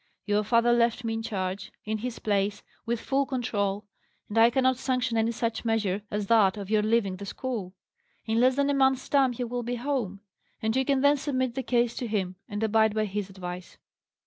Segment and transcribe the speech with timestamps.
[0.25, 3.85] Your father left me in charge, in his place, with full control;
[4.29, 7.75] and I cannot sanction any such measure as that of your leaving the school.
[8.25, 10.21] In less than a month's time he will be home,
[10.59, 13.77] and you can then submit the case to him, and abide by his advice."